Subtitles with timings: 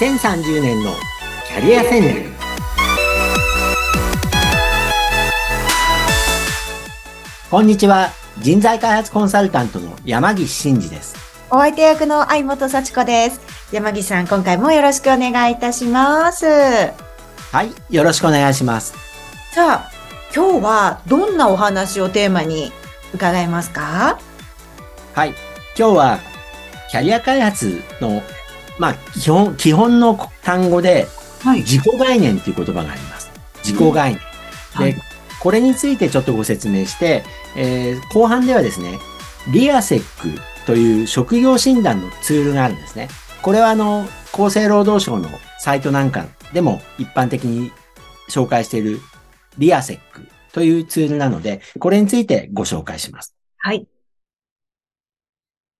[0.00, 0.94] 2030年の
[1.46, 2.30] キャリア戦略。
[7.50, 8.08] こんにちは。
[8.38, 11.16] 人材開発コンサルタントの山岸真嗣です。
[11.50, 13.42] お相手役の相本幸子です。
[13.72, 16.46] 山岸さん今回もよろしくお願いいたします。
[16.46, 18.94] はいよろしくお願いします。
[19.52, 19.90] さあ
[20.34, 22.72] 今日はどんなお話をテーマに
[23.12, 24.18] 伺いますか？
[25.12, 25.34] はい
[25.78, 26.20] 今日は
[26.90, 28.22] キャリア開発の
[28.80, 31.06] まあ、基本、基本の単語で、
[31.44, 33.30] 自己概念という言葉があります。
[33.62, 34.20] 自己概念。
[34.76, 35.02] うん、で、はい、
[35.38, 37.22] これについてちょっとご説明して、
[37.56, 38.98] えー、後半ではですね、
[39.52, 43.08] リアセックという職業診断のツールがあるんですね。
[43.42, 47.70] これはあの、厚生労働省のサイトなんかでも一般的に
[48.30, 49.00] 紹介している
[49.58, 53.34] リアセックというツールなので、これについてご紹介します。
[53.58, 53.86] はい。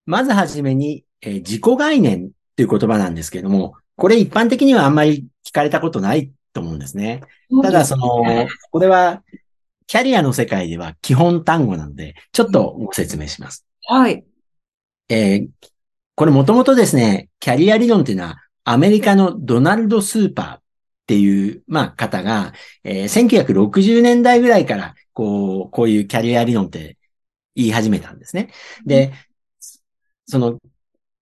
[0.05, 7.23] まずはじめに、えー、自己概念という言葉なんですけれども、これ一般的にはあんまり聞かれたことないと思うんですね。
[7.63, 8.23] ただその、
[8.71, 9.23] これは
[9.87, 13.65] キャリアの世界では基本単語なので、ちょっとご説明します。
[13.87, 14.25] はい。
[15.09, 15.49] えー、
[16.15, 20.63] これもともとですね、キャリア理論っていうのはアメリカのドナルド・スーパーっ
[21.07, 22.53] ていう、まあ、方が、
[22.85, 26.99] えー、1960年代ぐらいから、こう、こういうキャリア理論って
[27.55, 28.51] 言い始めたんですね。
[28.85, 29.15] で、
[30.27, 30.59] その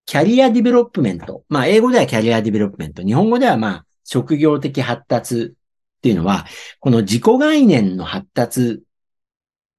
[0.09, 1.45] career development。
[1.51, 3.03] まあ、英語では career development。
[3.03, 6.47] 日本語ではまあ、職業的発達っていうのは、
[6.81, 8.81] この自己概念の発達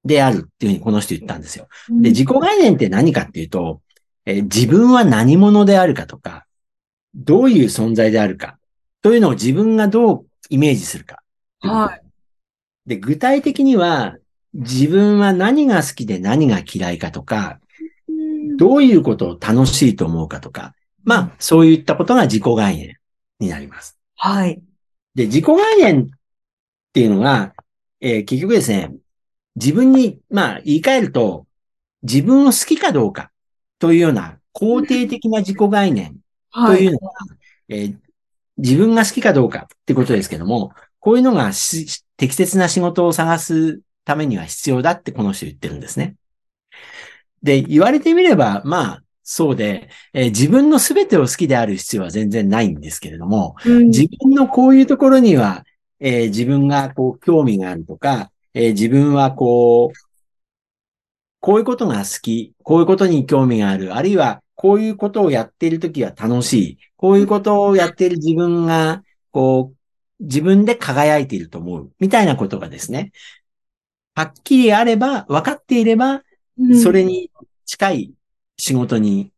[0.04, 1.66] であるっていうふうにこの人言ったんですよ。
[1.88, 3.82] で、自己概念って何かっていうと、
[4.24, 6.46] え自分は何者であるかとか、
[7.12, 8.56] どういう存在であるか
[9.02, 11.24] というのを自分がどうイメージするか。
[11.58, 12.02] はい。
[12.86, 14.16] で、具体的には、
[14.54, 17.58] 自分は何が好きで何が嫌いかとか、
[18.60, 22.98] どういうことを楽しいと思うかとか、まあ、そういったことが自己概念
[23.38, 23.98] になります。
[24.16, 24.62] はい。
[25.14, 26.06] で、自己概念っ
[26.92, 27.54] ていうのが、
[28.02, 28.94] えー、結局ですね、
[29.56, 31.46] 自分に、まあ、言い換えると、
[32.02, 33.30] 自分を好きかどうか
[33.78, 36.18] というような肯定的な自己概念
[36.52, 37.26] というのは、は
[37.68, 37.96] い、えー、
[38.58, 41.52] 自分が好きかどうかってことですけども、こういうのが
[42.18, 46.16] 適切な仕事を探すためには必要だってこの人言ってるんですね。
[47.42, 55.64] で、言われてみれば、まあ、そうで、えー、自分の全てを好きである必要は全然ないんですけれども、うん、自分のこういうところには、
[56.00, 59.98] えー、自分がこう興味があるとか、えー、自分はこう、
[61.38, 73.12] こういうことが好き、こういうことに興味がある、あるいはこういうことをやっているときは楽しい、こういうことをやっている自分が、こう、自分で輝いていると思う、みたいなことがですね、
[74.14, 76.22] はっきりあれば、分かっていれば、
[76.82, 77.29] それに
[77.70, 78.12] 近い
[78.56, 79.32] 仕事に、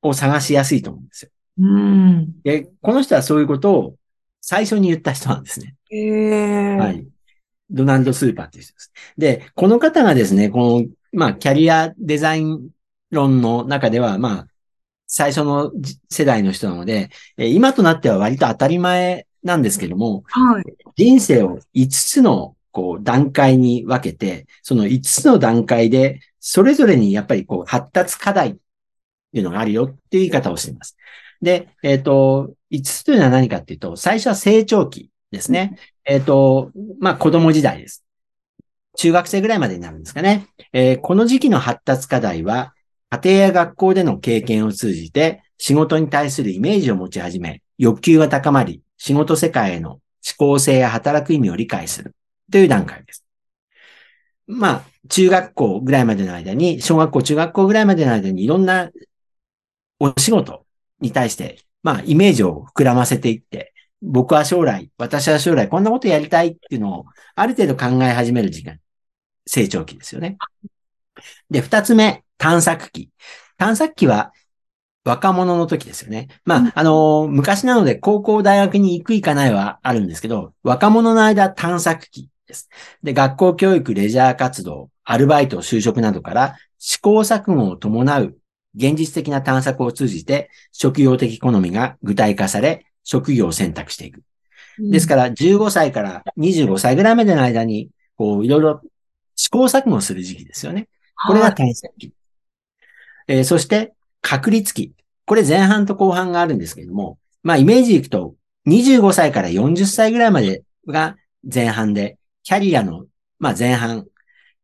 [0.00, 1.30] を探しやすいと思うんですよ。
[1.58, 3.94] うん、で、この人はそういうことを
[4.40, 5.74] 最初に言った人なんですね。
[5.90, 7.06] へーはい。
[7.68, 8.92] ドナルド・スーパーっていう人です。
[9.18, 12.70] で、この方がですね、この、まあ、キャリアデザイン
[13.10, 14.46] 論の中では、まあ、
[15.06, 15.70] 最初の
[16.08, 20.64] 世代の人なので、今となっては割と当たり前なんですけども、はい、
[20.96, 28.58] 人生を5つのこう段階に分けて、その5つの段階でそれぞれにやっぱりこう発達課題って
[29.38, 30.94] いうのがあるよっていう言い方をしています。
[31.40, 35.78] で、えっ、ー、と、5つというのは何かっていうと、最初は成長期ですね。
[36.04, 36.70] えっ、ー、と、
[37.00, 38.04] まあ、子供時代です。
[38.98, 40.46] 中学生ぐらいまでになるんですかね。
[40.74, 42.74] えー、この時期の発達課題は、
[43.08, 50.02] 家庭や学校での経験を通じて、仕事に対するイメージを持ち始め、欲求が高まり、仕事世界への思
[50.36, 52.14] 考性や働く意味を理解する
[52.50, 53.24] という段階です。
[54.46, 58.90] まあ、中学校ぐらいまでの間に、小学校、中学校ぐらいまでの間にいろんな
[59.98, 60.64] お仕事
[61.00, 67.04] に対して、まあ、イメージを膨らませていって、僕は将来、私は将来こんなことやりたいっていうのを、
[67.34, 68.78] ある程度考え始める時間、
[69.46, 70.36] 成長期ですよね。
[71.50, 73.10] で、二つ目、探索期。
[73.56, 74.32] 探索期は、
[75.04, 76.28] 若者の時ですよね。
[76.44, 82.68] まあ、あの昔なので高校、大学に行く行かないはあるんですけど、若者の間探索期です。
[83.02, 88.36] で、学校教育、レジャー活動、アルバイト、就職などから試行錯誤を伴う
[88.74, 94.22] 現実的な探索を通じて職業的好みが具体化され、職業を選択していく。
[94.78, 98.82] ですから、15歳から25歳ぐらいまでの間に、こう、いろいろ
[99.34, 100.88] 試行錯誤する時期ですよね。
[101.26, 102.12] これが探索期。
[103.28, 104.92] えー、そして、確率期。
[105.24, 108.34] これ前半と後半があるんですけれども、まあ、イメージでいくと、
[108.66, 113.06] 25歳から40歳ぐらいまでが前半で、キャリアの、
[113.40, 114.06] まあ、前半、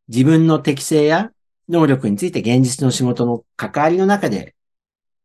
[0.07, 1.33] 自分の適性や
[1.69, 4.55] 能力について現実の仕事の関わりの中で、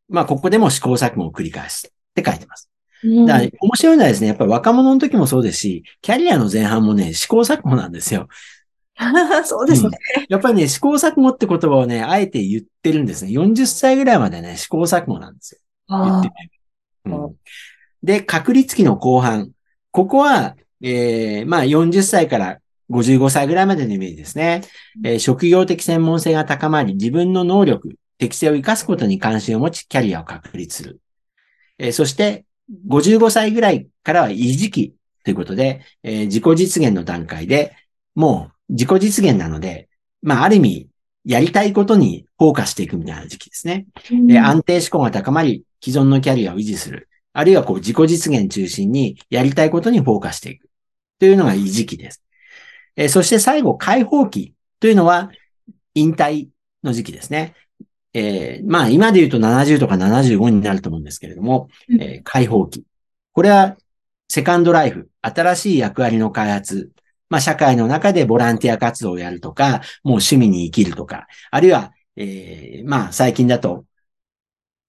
[0.10, 2.68] まあ、ここでも試行錯誤を繰り返すって書いてます。
[3.04, 8.28] うんだから面白いのはですね、やっぱり若者の時もそうですし、キャリアの前半もね、試行錯誤なんですよ。
[9.46, 9.92] そうですね。
[10.28, 13.30] やっぱりね、試行錯誤って言葉をね、あえて言ってるんですね。
[13.30, 15.60] 40歳ぐらいまでね、試行錯誤なんですよ。
[15.90, 16.30] 言っあて
[17.06, 17.36] みればうん
[18.02, 19.52] で、確率期の後半。
[19.92, 22.60] ここは、えー、まあ40歳から
[22.90, 24.62] 55歳ぐらいまでのイメージですね。
[25.04, 31.00] えー職業的専門性が高まり、自分の能力、適性を生かすことに関心を持ち、キャリアを確立する。
[31.80, 32.46] えーそして、
[32.88, 34.94] 55歳ぐらいからは維持期
[35.24, 37.76] ということで、えー自己実現の段階で、
[38.16, 39.90] もう自己実現なので、
[40.22, 40.90] まあ、ある意味、
[41.26, 43.86] やりたいことにフォーカスしていくみたいな時期ですね。
[43.96, 47.10] ーで、安定志向が高まり、既存のキャリアを維持する。
[47.34, 50.67] あるいはこう自己実現中心にやりたいことにフォーカスしていく。
[51.20, 52.24] というのが維持期です。
[52.96, 55.32] えーそして最後、解放期というのは
[55.94, 56.50] 引退
[56.84, 57.54] の時期ですね。
[58.14, 62.84] えーまあ今で言うと70とか75になると思うんですけれども、うんえー解放期。
[63.34, 63.78] これは
[64.30, 66.92] セカンドライフ、新しい役割の開発、
[67.30, 73.86] まあ社会の中でボランティア活動をやるとか、もう趣味に生きるとか、あるいは、えーまあ最近だと、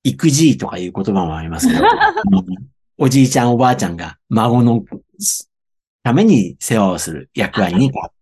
[0.05, 1.81] 育児とかいう言葉もありますけど、
[2.97, 4.83] おじいちゃんおばあちゃんが孫の
[6.03, 8.13] ために世話をする役割に変わる。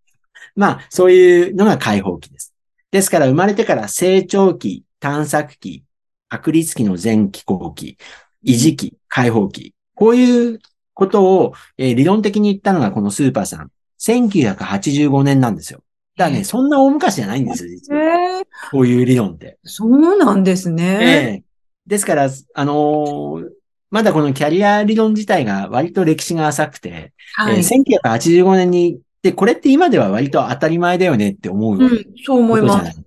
[0.55, 2.53] まあそういうのが解放期です。
[2.91, 5.83] ですから生まれてから成長期、探索期、
[6.29, 7.97] 確率期の前期後期、
[8.43, 9.73] 維持期、解放期。
[9.95, 10.59] こういう
[10.93, 13.71] ことを、えー理論的に言ったのがこのスーパーさん。
[13.99, 15.81] 1985年なんですよ。
[16.17, 18.01] だからね、そんな大昔じゃないんですよ、実は。
[18.01, 19.59] えーこういう理論って。
[19.63, 20.97] そうなんですね。
[21.01, 21.07] え
[21.41, 21.43] え
[21.85, 23.49] ですから、あのー
[23.89, 27.57] まだこのキャリア理論自体が割と歴史が浅くて、はい。
[27.57, 33.01] えー1985年に、で、これって今では割と当たり前だよねって思ううん、そう思います。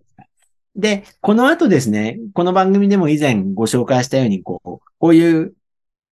[0.77, 5.53] でこの後ですね、この番組でも以前ご紹介したように、こう、こういう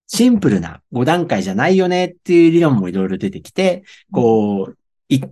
[0.08, 4.76] シンプルな5段階じゃないよねっていう理論もいろいろ出てきて、こう、
[5.08, 5.22] い、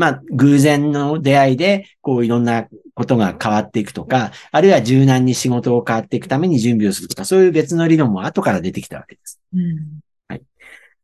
[0.00, 9.38] まあ、偶然の出会いで、こう、いろんなことが変わっていくとか、あるいは柔軟に仕事を変わっていくために準備をするとか、そういう別の理論も後から出てきたわけです。
[9.54, 10.00] うん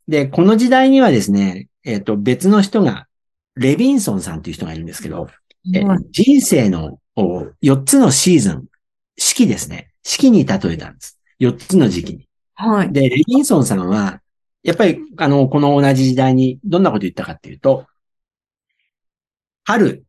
[0.08, 3.08] で、この時代にはですね、えっ、と、別の人が、
[3.56, 5.26] レビンソンさんという人がいるんですけど、
[5.74, 8.64] えはい人生のお4つのシーズン、
[9.16, 9.90] 四季ですね。
[10.04, 11.18] 四季に例えたんです。
[11.40, 12.28] 4つの時期に。
[12.54, 12.92] はい。
[12.92, 14.20] で、レビンソンさんは、
[14.62, 17.86] やっぱり、あの、この同じ時代にどんなこと言ったかっていうと、
[19.66, 20.04] 春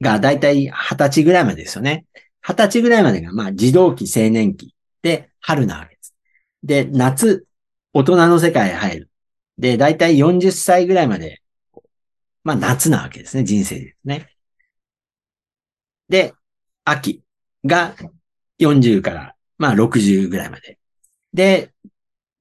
[0.00, 2.06] がだいたい20歳ぐらいまでですよね。
[2.42, 6.14] 20歳ぐらいまでが、まあ、児童期、青年期で、春なわけです。
[6.62, 7.46] で、夏、
[7.92, 9.10] 大人の世界へ入る。
[9.58, 11.42] で、だいたい40歳ぐらいまで、
[12.44, 14.28] まあ、夏なわけですね、人生ですね。
[16.08, 16.34] で、
[16.84, 17.22] 秋
[17.64, 17.94] が
[18.58, 20.78] 40から、まあ、60ぐらいまで。
[21.32, 21.72] で、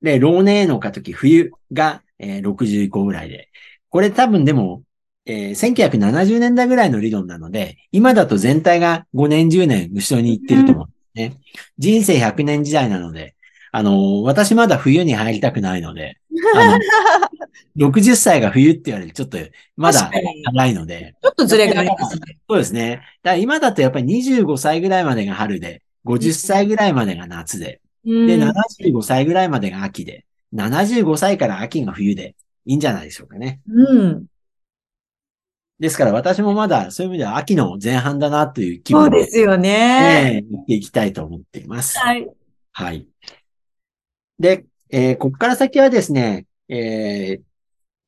[0.02, 3.50] で、老年への過渡期、冬が、えー60以降ぐらいで。
[3.90, 4.84] これ多分でも、
[5.26, 11.38] えー1970年代ぐらいの理論なので、今だと全体が5年、10年後ろに行ってると思うんですね。
[11.78, 13.36] 人生100年時代なので、
[13.72, 16.18] あのー私まだ冬に入りたくないので、
[16.56, 16.80] あの、
[17.78, 20.10] 60歳が冬って言われるとちょっとまだ
[20.54, 22.38] 早いので、ちょっとずれがありますね。
[22.50, 22.90] そうですね。
[22.90, 32.36] だから今だとやっぱり25歳ぐらいまでが春で、50歳ぐらいまでが夏で、うんで、75歳ぐらいまでが秋で、75歳から秋が冬で
[32.66, 33.62] いいんじゃないでしょうかね。
[33.70, 34.26] うん。
[35.82, 40.32] ですから私もまだそういう意味では秋の前半だなという気そう分でですよね。
[40.36, 41.98] ね、行っていきたいと思っています。
[41.98, 42.30] はい。
[42.72, 43.08] はい。
[44.40, 47.44] で、えーここから先はですね、えー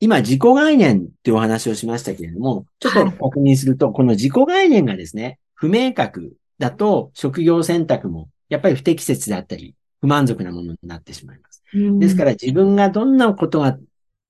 [0.00, 11.62] 今自己概念っていうお話をしましたけれども、ちょっと確認すると、この自己概念がですね、不明確だと職業選択もやっぱり不適切であったり、不満足なものになってしまいます。
[11.98, 13.78] ですから自分がどんなことが、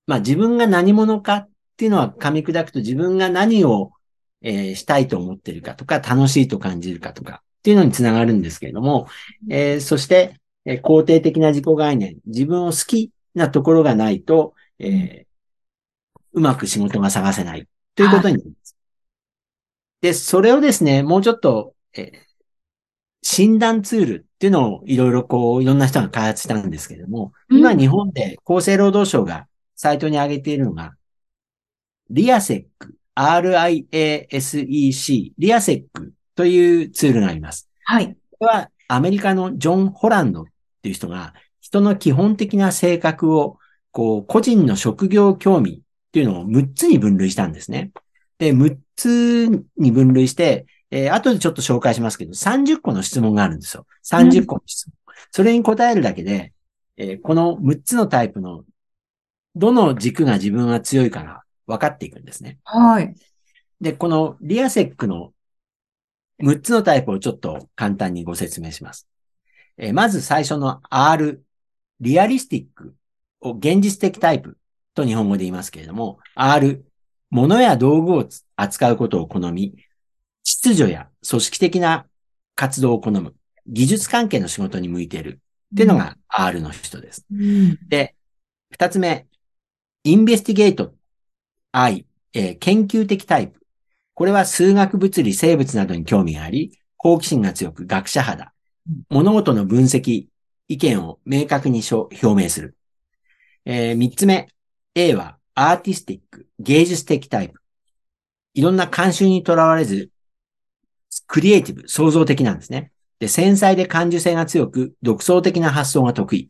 [0.07, 3.91] まあ自分が何者かっていうのは噛み砕くと自分が何を、
[4.41, 9.07] えーしたいと思っているかとか、楽しいと感じるかとかっていうのにつながるんですけれども、
[9.49, 15.25] えーそして、えー肯定的な自己概念、自分を好きなところがないと、えー
[16.33, 18.75] うまく仕事が探せないということになります。
[20.01, 22.25] で、それをですね、もうちょっと、えー
[23.27, 30.93] 診断ツールっていうのをいろいろこう、いろんな人が開発したんですけれども、今うん日本で厚生労働省がサイトに上げているのが、
[32.09, 33.81] リアセック、RIASEC、
[35.37, 37.69] リアセックというツールがあります。
[37.83, 38.15] はい。
[38.39, 40.45] これはアメリカのジョン・ホランドっ
[40.83, 43.57] ていう人が人の基本的な性格を
[43.91, 45.79] こう個人の職業興味っ
[46.11, 47.91] ていうのを6つに分類したんですね。
[48.37, 53.87] で、6つに分類して、えー後でちょっと紹介しますけど、30個の質問があるんですよ。
[54.03, 54.93] 30個の質問。
[55.31, 56.53] それに答えるだけで、
[56.97, 58.63] えーこの6つのタイプの
[59.55, 62.59] どの軸が自分は強いかが分かっていくんですね。
[62.63, 63.15] はい。
[63.81, 65.33] で、このリアセックの
[66.39, 69.07] 6つのタイプをちょっと簡単にご説明します。
[69.77, 71.43] えーまず最初の R、
[71.99, 72.95] リアリスティック
[73.41, 74.57] を現実的タイプ
[74.93, 76.85] と日本語で言いますけれども、R、
[77.29, 79.75] 物や道具を扱うことを好み、
[80.43, 82.05] 秩序や組織的な
[82.55, 83.35] 活動を好む、
[83.67, 85.41] 技術関係の仕事に向いている
[85.73, 87.25] っていうのが R の人です。
[87.31, 87.77] うん。
[87.87, 88.15] で、
[88.71, 89.27] 二つ目、
[90.03, 90.93] インベスティゲート、
[91.77, 93.59] I、えー研究的タイプ。
[94.13, 98.53] これは数学、物理、生物などに興味があり、好奇心が強く学者派だ
[98.89, 99.03] うん。
[99.09, 100.27] 物事の分析、
[100.69, 102.77] 意見を明確に表明する。
[103.65, 104.47] えー三つ目、
[104.95, 107.59] A はアーティスティック、芸術的タイプ。
[108.53, 110.11] いろんな慣習にとらわれず、
[111.27, 112.91] クリエイティブ、創造的なんですね。
[113.19, 116.49] で、繊細で感受性が強く、独創的な発想が得意。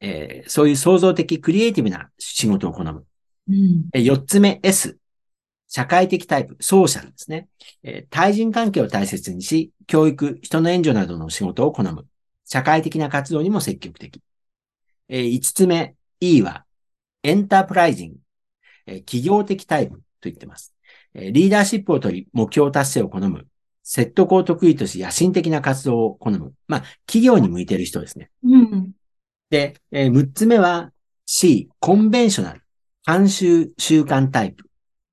[0.00, 3.06] えーそういう創造的、クリエイティブな仕事を好む。
[3.50, 3.90] うん。
[3.92, 4.98] え四つ目、S。
[5.68, 7.48] 社会的タイプ、ソーシャルですね。
[7.82, 12.06] えー対人関係を大切にし、教育、人の援助などの仕事を好む。
[12.46, 14.22] 社会的な活動にも積極的。
[15.08, 16.64] えー五つ目、E は、
[17.22, 18.18] エンタープライジング、
[18.86, 20.74] えー企業的タイプと言ってます。
[21.14, 23.46] えーリーダーシップを取り、目標達成を好む。
[23.82, 26.54] 説得を得意とし、野心的な活動を好む。
[26.68, 28.30] まあ、企業に向いている人ですね。
[28.44, 28.92] うん。
[29.50, 30.92] で、えー6つ目は
[31.26, 32.59] C、コンベンショナル、
[33.06, 34.64] 慣習習慣タイプ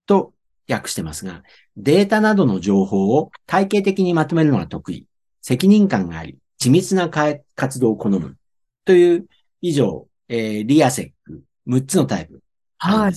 [0.05, 0.33] と
[0.69, 1.43] 訳してますが、
[1.77, 5.05] データなどの情報を体系的にまとめるのが得意、
[5.41, 8.37] 責任感があり、緻密なか活動を好む
[8.85, 9.27] という
[9.61, 12.41] 以上、えーリアセック6つのタイプ
[12.79, 13.13] はい。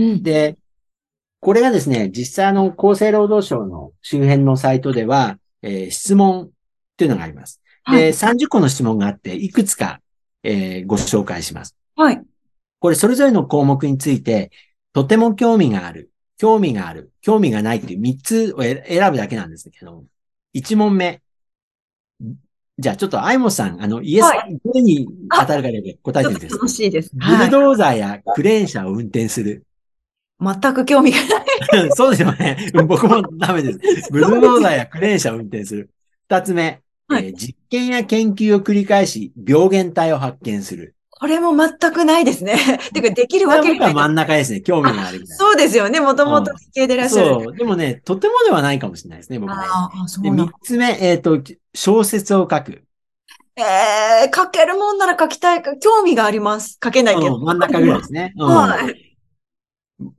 [0.00, 0.22] うん。
[0.22, 0.58] で、
[1.40, 6.50] これがですね、実際あの厚生労働省の周辺のサイトでは、えー質問
[6.96, 7.60] というのがあります。
[7.86, 8.12] で、はい。
[8.12, 10.00] 30個の質問があって、いくつか、
[10.42, 11.74] えーご紹介します。
[11.96, 12.22] はい。
[12.82, 14.50] これそれぞれの項目について、
[14.92, 20.04] とても興味がある、興味がある、興味がないっていう3つを選選ぶだけなんですけど、
[20.52, 21.22] 1問目。
[22.76, 27.12] じゃあちょっとアイモスさん、あの、イエス、はどれに当たるかで答えてみてくださ楽しいです。
[27.14, 27.18] い。
[27.18, 27.46] ブはい。
[27.46, 29.64] ルドーザーやクレーン車を運転する。
[30.40, 31.90] 全く興味がない。
[31.94, 32.72] そうですよね。
[32.88, 34.10] 僕もダメです。
[34.10, 35.90] ブルドーザーやクレーン車を運転する。
[36.28, 36.82] 2つ目。
[37.06, 40.94] はいえー実験や研究を繰り返し、病原体を発見する。
[41.22, 42.56] これも全くないですね。
[42.92, 43.94] てか、できるわけがない。
[43.94, 44.60] 真ん中ですね。
[44.60, 45.44] 興味があるみたいな。
[45.44, 46.00] そうですよね。
[46.00, 47.28] もともと理系でいらっしゃる。
[47.44, 47.56] そう。
[47.56, 49.56] でもね、とてもではないかもしれないですね、僕ね。
[49.56, 51.40] ああ、そうで、なん三つ目、えっ、と、
[51.74, 52.82] 小説を書く。
[53.54, 53.62] え
[54.26, 56.80] え書けるもんなら書きたいか、興味があります。
[56.82, 57.36] 書けないけど。
[57.36, 58.32] うん真ん中ぐらいですね。
[58.36, 59.16] うんはい。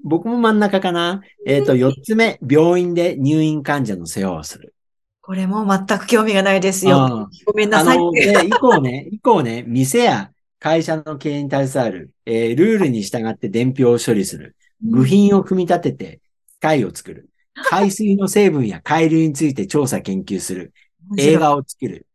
[0.06, 1.20] 僕も真ん中かな。
[1.46, 4.74] えっ、と、四つ目、病院で入院患者の世話をする。
[5.20, 7.08] これも全く興味がないですよ。
[7.12, 7.98] うんごめんなさい。
[7.98, 10.30] あの、で、以降ね、以降ね、店や
[10.64, 14.56] 会社の経営に携わる、えールールに従って伝票を処理する。
[14.82, 17.30] 部品を組み立てて機械を作る。
[17.70, 20.74] 海水の成分や海流について調査研究する。
[21.18, 22.08] 映画を作る。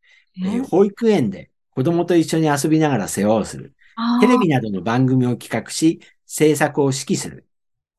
[0.42, 3.74] えー保育園で子供と一緒に遊びながら世話をする。
[4.18, 7.46] テレビなどの番組を企画し、制作を指揮する。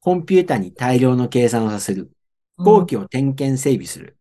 [0.01, 2.11] コンピュータに大量の計算をさせる。
[2.57, 4.17] 飛行機を点検整備する。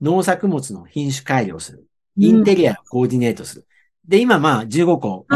[0.00, 1.86] 農作物の品種改良する。
[2.18, 3.66] インテリアをコーディネートする。
[4.08, 5.26] で、今まあ15個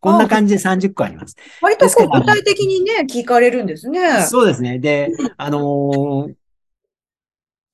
[0.00, 1.36] こんな感じで30個あります。
[1.60, 4.22] 割とこう具体的にね、聞かれるんですね。
[4.22, 4.78] そうですね。
[4.78, 6.34] で、あのー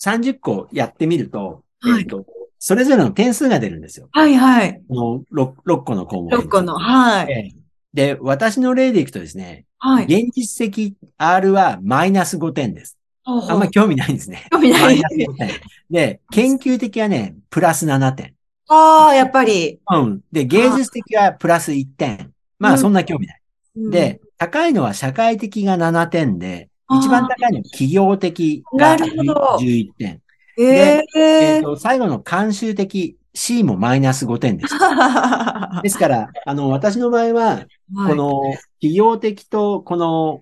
[0.01, 2.25] 30個やってみると、はいえっと、
[2.61, 4.09] それぞれの点数が出るんですよ。
[4.13, 4.81] はいはい。
[4.89, 6.31] この 6, 6個の項目。
[6.31, 6.79] 6個の。
[6.79, 7.33] はい。
[7.33, 7.59] ええ
[7.95, 10.05] で、私の例でいくとですね、はい。
[10.05, 12.99] 現実的 R はマイナス5点です。
[13.25, 14.47] あんまり興味ないんですね。
[14.51, 15.09] 興味ないマイナ。
[15.09, 15.51] ス5点。
[15.91, 18.35] で、研究的はね、プラス7点。
[18.69, 19.81] ああ、やっぱり。
[19.91, 20.21] うん。
[20.31, 22.33] で、芸術的はプラス1点。
[22.59, 23.37] まあ、そんな興味ない。
[23.77, 30.23] うんで、高いのは社会的が7点で、一番高いのは企業的がなるほど11点。
[30.59, 34.75] えええっと、最後の慣習的 C もマイナス5点です。
[35.83, 38.43] ですから、あの、私の場合は、はいこの
[38.81, 40.41] 企業的とこの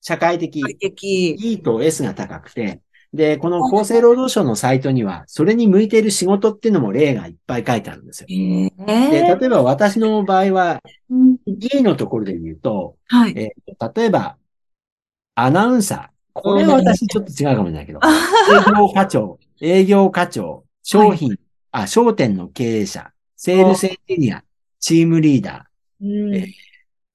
[0.00, 0.62] 社会的。
[1.02, 2.82] E と S が高くて、
[3.16, 8.26] で、この厚生労働省のサイトには、それに向いている仕事っていうのも例がいっぱい書いてあるんですよ。
[8.30, 8.70] え
[9.10, 10.80] で、え例えば私の場合は、
[11.10, 11.36] うん。
[11.46, 13.32] E のところで言うと、はい。
[13.36, 14.36] えー例えば、
[15.34, 16.40] アナウンサー。
[16.40, 21.38] これは私ちょっと違うかもしれないけど、あ営業課長、営業課長、商品、
[21.72, 24.44] あ、商店の経営者、セールスエンジニア、
[24.78, 25.68] チームリーダ
[26.00, 26.34] うん。
[26.34, 26.48] え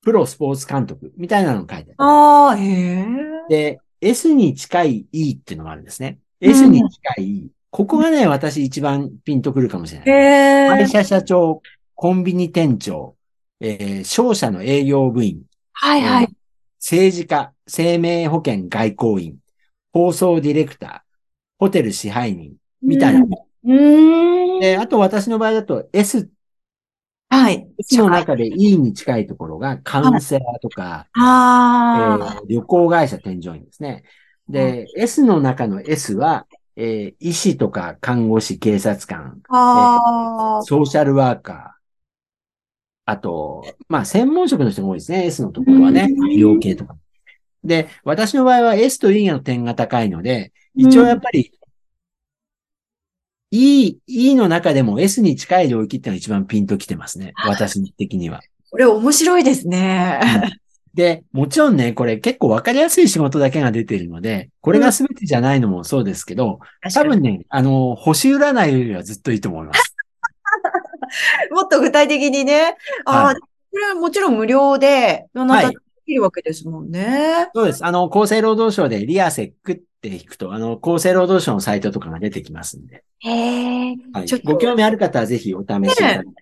[0.04, 1.14] プロスポーツ監督。
[1.16, 2.10] みたいなのが書いてある。
[2.10, 3.06] ああ、へえ。
[3.50, 6.20] で、S に近い E っていうのがあるんですね。
[6.42, 7.52] うん S に近い E。
[7.70, 10.86] ここがね、私一番ピンとくるかもしれない。
[10.86, 11.62] 会社社長、
[11.96, 13.16] コンビニ店長、
[13.60, 16.30] えー商社の営業部員、はいはい。
[16.80, 19.38] 政治家、生命保険外交員、
[19.94, 21.16] 放送ディレクター、
[21.60, 23.22] ホテル支配人、みたいな。
[23.22, 24.60] うーん。
[24.60, 26.28] で、あと私の場合だと S
[27.32, 27.66] はい。
[27.78, 32.42] S の中で E に近いところがカウンセラーとか、えああ。
[32.42, 34.04] ー旅行会社添乗員ですね。
[34.50, 36.46] で、S の中の S は、
[36.76, 40.64] えー医師とか看護師、警察官、ああ。
[40.64, 41.82] ソーシャルワーカー、
[43.06, 45.26] あと、まあ、専門職の人が多いですね。
[45.26, 46.32] S のところはねうん。
[46.34, 46.98] 医療系とか。
[47.64, 51.52] で、私の場合は S と E の点が高いので、一応やっぱり、
[53.52, 57.34] E、E の中でも S に近い領域っていうのが一番ピンときてますね。
[57.46, 58.42] 私的には。
[58.72, 60.22] これ面白いですね。
[60.94, 66.60] で、もちろんね、これ結構わかりやすい仕事だけが出ているので、これが全てじゃないのもそうですけど、
[66.94, 69.96] 多分ね、あの、星占いよりはずっといいと思います。
[71.52, 72.76] もっと具体的にね。
[73.06, 73.36] ああ、はい
[73.72, 75.78] これはもちろん無料で、どなで
[76.12, 77.50] きるわけですもんね。
[77.56, 77.86] そうです。
[77.86, 83.96] あの、厚生労働省でリアセックって引くと、あの、厚生労働省のサイトとかが出てきますんで、へえ。
[84.14, 84.42] はいちょっ。
[84.42, 86.34] とご興味ある方はぜひお試しいただきたいと思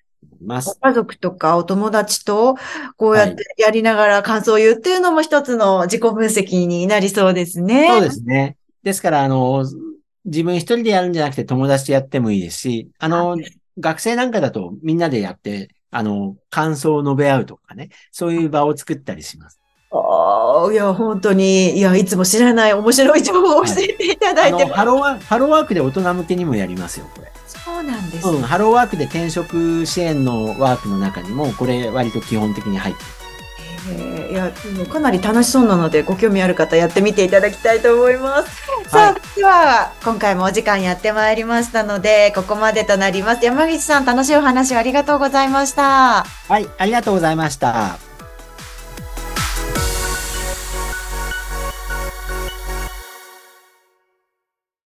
[0.41, 0.79] います。
[0.81, 2.55] ご家族とかお友達と
[2.97, 7.87] こうやってやりながら感想を言うっていうのも一つの自己分析になりそうですね。
[7.87, 8.57] そうですね。
[8.81, 9.65] ですから、あの、
[10.25, 13.37] 自分一人でやるんじゃなくて友達とやってもいいですし、あの、
[13.79, 19.58] 学生なんかだとみんなでやって、あの、感想を述べ合うとかね、そういう場を作ったりします。
[19.91, 24.75] ああ、いや、本当に、いや、いつも知らない面白い情報を教えていただいてます。
[24.75, 27.31] ハローワーク、ハローワークで大人向けにもやりますよ、これ。
[27.47, 28.37] そうなんですね。
[28.37, 33.09] うん、ハローワークで転職支援のワークの中にも、これ割と基本的に入ってる。
[33.91, 34.51] えーいや、
[34.85, 38.49] かなり楽しそうなので、ご興味ある方やってみていただきたいと思います。
[38.89, 43.43] さあ、では、今回もお時間やってまいりましたので、ここまでとなります。
[43.45, 46.25] 山口さん、楽しいお話をありがとうございました。
[46.47, 48.08] はい、ありがとうございました。